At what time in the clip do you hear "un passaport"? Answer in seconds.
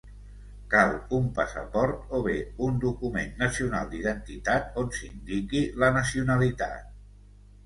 1.17-2.15